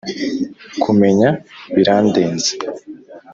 [0.83, 1.29] kumenya
[1.73, 2.51] birandenze,